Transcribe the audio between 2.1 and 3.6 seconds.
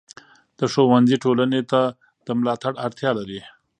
د ملاتړ اړتیا لري.